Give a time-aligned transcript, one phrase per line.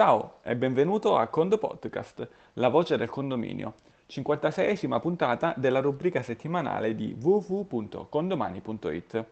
[0.00, 3.74] Ciao e benvenuto a Condo Podcast, la voce del condominio,
[4.08, 9.24] 56esima puntata della rubrica settimanale di www.condomani.it.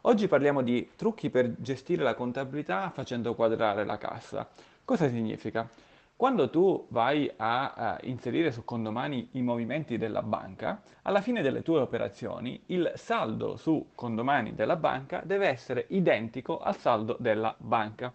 [0.00, 4.48] Oggi parliamo di trucchi per gestire la contabilità facendo quadrare la cassa.
[4.84, 5.68] Cosa significa?
[6.16, 11.62] Quando tu vai a, a, inserire su condomani i movimenti della banca, alla fine delle
[11.62, 18.12] tue operazioni il saldo su condomani della banca deve essere identico al saldo della banca.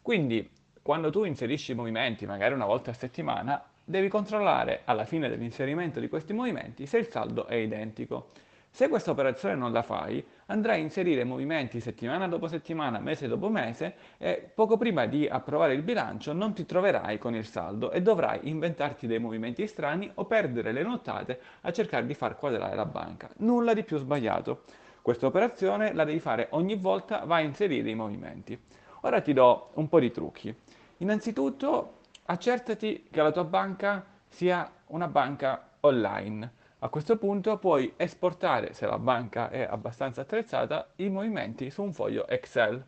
[0.00, 5.30] Quindi quando tu inserisci i movimenti, magari una volta a settimana, devi controllare alla fine
[5.30, 8.32] dell'inserimento di questi movimenti se il saldo è identico.
[8.68, 13.48] Se questa operazione non la fai, andrai a inserire movimenti settimana dopo settimana, mese dopo
[13.48, 18.02] mese e poco prima di approvare il bilancio non ti troverai con il saldo e
[18.02, 22.84] dovrai inventarti dei movimenti strani o perdere le notate a cercare di far quadrare la
[22.84, 23.30] banca.
[23.38, 24.64] Nulla di più sbagliato.
[25.00, 28.60] Questa operazione la devi fare ogni volta vai a inserire i movimenti.
[29.00, 30.54] Ora ti do un po' di trucchi.
[30.98, 36.52] Innanzitutto accertati che la tua banca sia una banca online.
[36.78, 41.92] A questo punto puoi esportare, se la banca è abbastanza attrezzata, i movimenti su un
[41.92, 42.84] foglio Excel.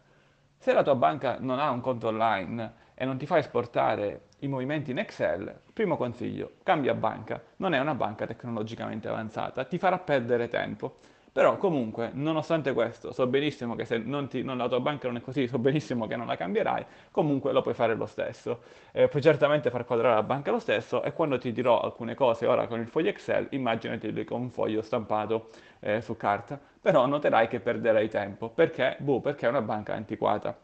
[0.57, 4.49] Se la tua banca non ha un conto online e non ti fa esportare i
[4.49, 7.43] movimenti in Excel, primo consiglio, cambia banca.
[7.57, 10.99] Non è una banca tecnologicamente avanzata, ti farà perdere tempo.
[11.37, 15.19] Però comunque, nonostante questo, so benissimo che se non ti, non, la tua banca non
[15.19, 18.61] è così, so benissimo che non la cambierai, comunque lo puoi fare lo stesso.
[18.91, 22.47] Eh, puoi certamente far quadrare la banca lo stesso e quando ti dirò alcune cose
[22.47, 27.49] ora con il foglio Excel, immaginati con un foglio stampato eh, su carta, però noterai
[27.49, 28.49] che perderai tempo.
[28.49, 28.97] Perché?
[28.99, 30.57] Buh, perché è una banca antiquata.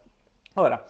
[0.55, 0.83] Ora,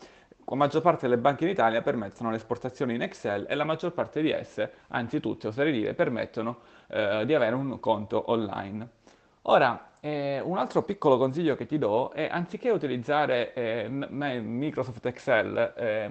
[0.44, 4.22] la maggior parte delle banche in Italia permettono l'esportazione in Excel e la maggior parte
[4.22, 9.00] di esse, anzi tutte oserei dire, permettono eh, di avere un conto online.
[9.46, 15.74] Ora, eh, un altro piccolo consiglio che ti do è anziché utilizzare eh, Microsoft Excel,
[15.76, 16.10] eh,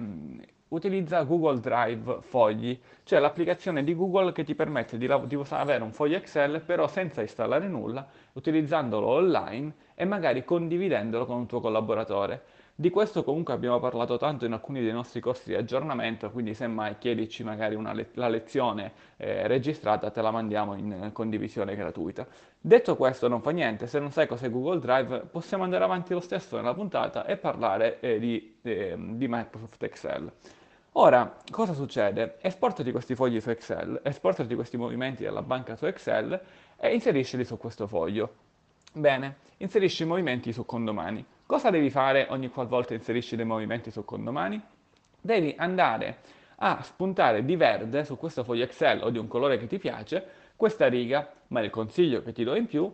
[0.68, 5.92] utilizza Google Drive Fogli, cioè l'applicazione di Google che ti permette di, di avere un
[5.92, 12.42] foglio Excel però senza installare nulla, utilizzandolo online e magari condividendolo con un tuo collaboratore.
[12.82, 16.98] Di questo comunque abbiamo parlato tanto in alcuni dei nostri corsi di aggiornamento, quindi semmai
[16.98, 22.26] chiedici magari le- la lezione eh, registrata, te la mandiamo in condivisione gratuita.
[22.60, 26.18] Detto questo non fa niente, se non sai cos'è Google Drive possiamo andare avanti lo
[26.18, 30.32] stesso nella puntata e parlare eh, di, eh, di Microsoft Excel.
[30.94, 32.38] Ora, cosa succede?
[32.40, 36.40] Esportati questi fogli su Excel, esportati questi movimenti della banca su Excel
[36.76, 38.34] e inseriscili su questo foglio.
[38.92, 41.24] Bene, inserisci i movimenti su condomani.
[41.52, 44.58] Cosa devi fare ogni qualvolta inserisci dei movimenti su condomani?
[45.20, 46.20] Devi andare
[46.56, 50.26] a spuntare di verde su questo foglio Excel o di un colore che ti piace
[50.56, 52.90] questa riga, ma il consiglio che ti do in più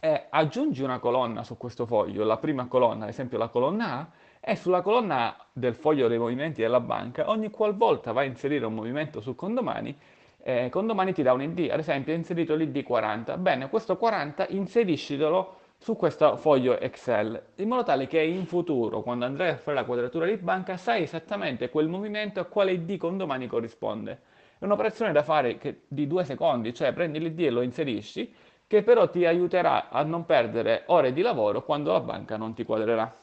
[0.00, 4.08] è aggiungi una colonna su questo foglio, la prima colonna, ad esempio la colonna A,
[4.40, 8.64] e sulla colonna A del foglio dei movimenti della banca, ogni qualvolta vai a inserire
[8.64, 9.94] un movimento su condomani,
[10.38, 14.46] eh, condomani ti dà un ID, ad esempio hai inserito l'ID 40, bene, questo 40
[14.48, 19.76] inseriscitelo su questo foglio Excel, in modo tale che in futuro, quando andrai a fare
[19.76, 24.20] la quadratura di banca, sai esattamente quel movimento a quale ID condomani corrisponde.
[24.58, 28.34] È un'operazione da fare che, di due secondi, cioè prendi l'ID e lo inserisci,
[28.66, 32.64] che però ti aiuterà a non perdere ore di lavoro quando la banca non ti
[32.64, 33.16] quadrerà.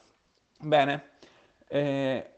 [0.59, 1.09] Bene,
[1.67, 2.29] eh,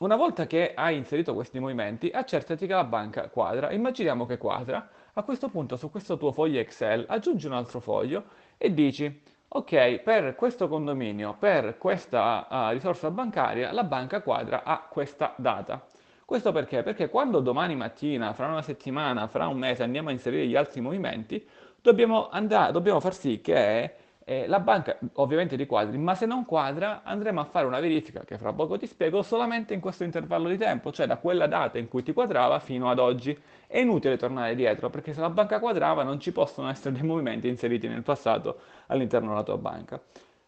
[0.00, 3.72] una volta che hai inserito questi movimenti, accertati che la banca quadra.
[3.72, 4.88] Immaginiamo che quadra.
[5.14, 8.24] A questo punto su questo tuo foglio Excel aggiungi un altro foglio
[8.58, 9.22] e dici
[9.54, 15.84] ok, per questo condominio, per questa uh, risorsa bancaria, la banca quadra a questa data.
[16.24, 16.82] Questo perché?
[16.82, 20.80] Perché quando domani mattina, fra una settimana, fra un mese andiamo a inserire gli altri
[20.80, 21.46] movimenti,
[21.82, 23.94] dobbiamo, andare, dobbiamo far sì che
[24.32, 28.38] eh, la banca ovviamente quadri, ma se non quadra andremo a fare una verifica che
[28.38, 31.88] fra poco ti spiego solamente in questo intervallo di tempo, cioè da quella data in
[31.88, 33.38] cui ti quadrava fino ad oggi.
[33.66, 37.48] È inutile tornare dietro perché se la banca quadrava non ci possono essere dei movimenti
[37.48, 40.00] inseriti nel passato all'interno della tua banca.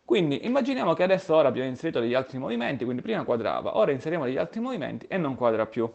[0.05, 4.25] Quindi immaginiamo che adesso ora abbiamo inserito degli altri movimenti, quindi prima quadrava, ora inseriamo
[4.25, 5.91] degli altri movimenti e non quadra più.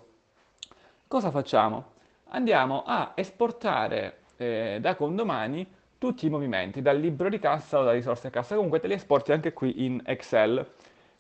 [1.08, 1.94] Cosa facciamo?
[2.30, 5.66] Andiamo a esportare eh, da condomani
[6.00, 9.34] tutti i movimenti dal libro di cassa o da risorse cassa, comunque te li esporti
[9.34, 10.66] anche qui in Excel.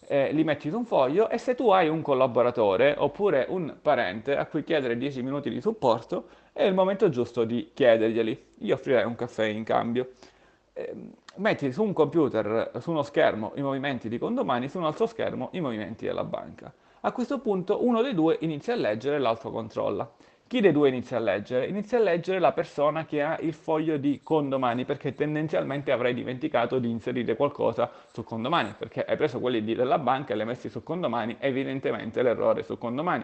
[0.07, 4.35] Eh, li metti su un foglio e se tu hai un collaboratore oppure un parente
[4.35, 8.45] a cui chiedere 10 minuti di supporto, è il momento giusto di chiederglieli.
[8.59, 10.13] Io offrirei un caffè in cambio.
[10.73, 10.95] Eh,
[11.35, 15.49] metti su un computer, su uno schermo, i movimenti di condomani, su un altro schermo
[15.51, 16.73] i movimenti della banca.
[17.01, 20.09] A questo punto uno dei due inizia a leggere e l'altro controlla.
[20.49, 21.67] Chi dei due inizia a leggere?
[21.67, 26.79] Inizia a leggere la persona che ha il foglio di condomani, perché tendenzialmente avrai dimenticato
[26.79, 30.67] di inserire qualcosa su condomani, perché hai preso quelli della banca e li hai messi
[30.67, 33.23] su condomani, evidentemente l'errore su condomani.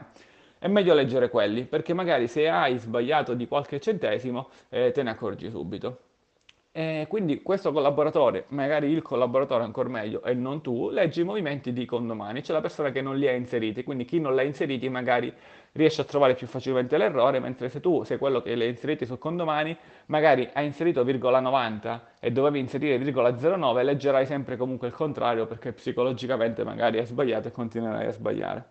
[0.60, 5.10] è meglio leggere quelli, perché magari se hai sbagliato di qualche centesimo, eh, te ne
[5.10, 5.98] accorgi subito.
[6.78, 11.72] E quindi questo collaboratore, magari il collaboratore ancora meglio e non tu, leggi i movimenti
[11.72, 14.44] di condomani, c'è la persona che non li ha inseriti, quindi chi non li ha
[14.44, 15.34] inseriti magari
[15.76, 19.06] riesce a trovare più facilmente l'errore, mentre se tu sei quello che li ha inseriti
[19.06, 19.78] su condomani,
[20.08, 25.46] magari hai inserito virgola 90 e dovevi inserire virgola 09, leggerai sempre comunque il contrario
[25.46, 28.66] perché psicologicamente magari hai sbagliato e continuerai a sbagliare.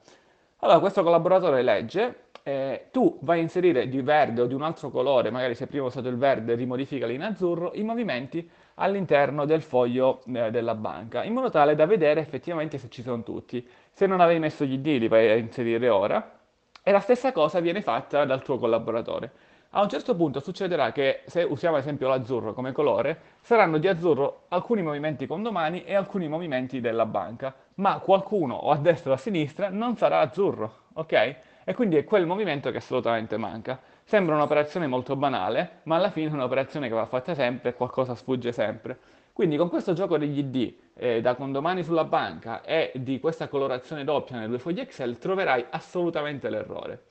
[0.61, 4.91] Allora questo collaboratore legge eh, tu vai a inserire di verde o di un altro
[4.91, 9.61] colore, magari se prima ho usato il verde, rimodificali in azzurro, i movimenti all'interno del
[9.61, 13.67] foglio eh, della banca, in modo tale da vedere effettivamente se ci sono tutti.
[13.93, 16.43] Se non avevi messo gli ID li vai a inserire ora
[16.85, 19.33] e la stessa cosa viene fatta dal tuo collaboratore.
[19.71, 23.89] A un certo punto succederà che se usiamo ad esempio l'azzurro come colore, saranno di
[23.89, 29.15] azzurro alcuni movimenti condomani e alcuni movimenti della banca, ma qualcuno o a destra o
[29.15, 31.37] a sinistra non sarà azzurro, ok?
[31.65, 33.81] E quindi è quel movimento che assolutamente manca.
[34.05, 38.15] Sembra un'operazione molto banale, ma alla fine è un'operazione che va fatta sempre e qualcosa
[38.15, 38.99] sfugge sempre.
[39.35, 44.05] Quindi con questo gioco degli ID eh, da condomani sulla banca e di questa colorazione
[44.05, 47.07] doppia nelle due fogli Excel troverai assolutamente l'errore.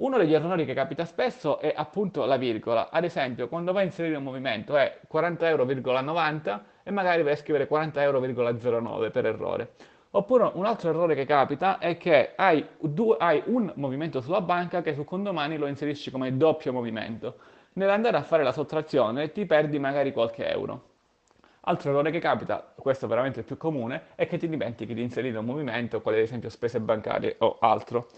[0.00, 2.90] Uno degli errori che capita spesso è appunto la virgola.
[2.90, 7.36] Ad esempio, quando vai a inserire un movimento è 40 euro,90 e magari vai a
[7.36, 9.74] scrivere 40 euro,09 per errore.
[10.10, 14.82] Oppure un altro errore che capita è che hai, due, hai, un movimento sulla banca
[14.82, 17.36] che su condomani lo inserisci come doppio movimento.
[17.74, 20.89] Nell'andare a fare la sottrazione ti perdi magari qualche euro.
[21.62, 25.02] Altro errore che capita, questo è veramente il più comune, è che ti dimentichi di
[25.02, 28.08] inserire un movimento, quale ad esempio spese bancarie o altro.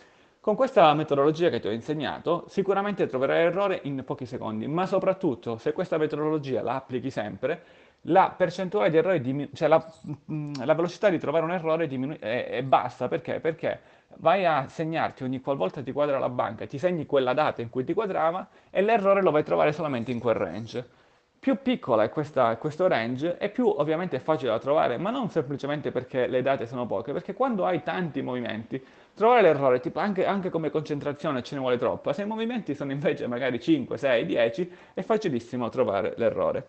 [0.41, 5.57] Con questa metodologia che ti ho insegnato, sicuramente troverai l'errore in pochi secondi, ma soprattutto
[5.57, 7.63] se questa metodologia la applichi sempre,
[8.03, 9.85] la percentuale di errori, diminu- cioè la,
[10.33, 13.09] mm, la, velocità di trovare un errore diminu- è, è, bassa.
[13.09, 13.41] Perché?
[13.41, 13.81] Perché
[14.19, 17.85] vai a segnarti ogni qualvolta ti quadra la banca, ti segni quella data in cui
[17.85, 21.01] ti quadrava e l'errore lo vai a trovare solamente in quel range.
[21.43, 25.29] Più piccola è questa, questo range e più ovviamente è facile da trovare, ma non
[25.29, 28.81] semplicemente perché le date sono poche, perché quando hai tanti movimenti,
[29.13, 32.93] trovare l'errore, tipo anche, anche come concentrazione ce ne vuole troppa, se i movimenti sono
[32.93, 36.69] invece magari 5, 6, 10, è facilissimo trovare l'errore.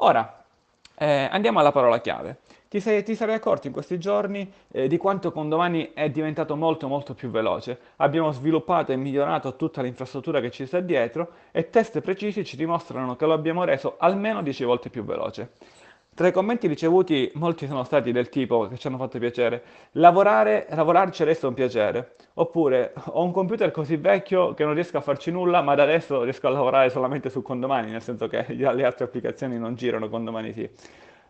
[0.00, 0.42] Ora,
[0.96, 2.38] eh, andiamo alla parola chiave.
[2.68, 6.86] Ti, sei, ti sarai accorto in questi giorni eh, di quanto Condomani è diventato molto
[6.86, 7.78] molto più veloce.
[7.96, 13.16] Abbiamo sviluppato e migliorato tutta l'infrastruttura che ci sta dietro e test precisi ci dimostrano
[13.16, 15.52] che lo abbiamo reso almeno 10 volte più veloce.
[16.12, 19.62] Tra i commenti ricevuti molti sono stati del tipo che ci hanno fatto piacere,
[19.92, 24.98] lavorare, lavorarci adesso è un piacere, oppure ho un computer così vecchio che non riesco
[24.98, 28.44] a farci nulla, ma da adesso riesco a lavorare solamente su condomani, nel senso che
[28.48, 30.68] le altre applicazioni non girano, condomani sì.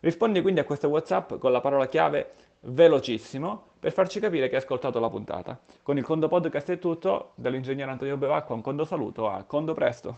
[0.01, 4.63] Rispondi quindi a questo WhatsApp con la parola chiave velocissimo per farci capire che hai
[4.63, 5.59] ascoltato la puntata.
[5.83, 10.07] Con il Condo Podcast è tutto, dall'ingegnere Antonio Bevacqua un Condo saluto a Condo Presto.